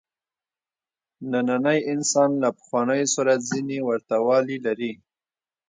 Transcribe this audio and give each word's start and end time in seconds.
نننی 1.31 1.79
انسان 1.93 2.29
له 2.41 2.49
پخوانیو 2.57 3.13
سره 3.15 3.33
ځینې 3.49 3.77
ورته 3.87 4.15
والي 4.27 4.57
لري. 4.65 4.91